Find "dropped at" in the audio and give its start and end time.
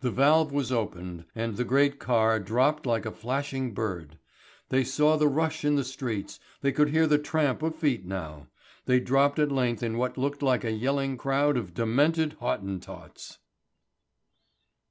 9.00-9.50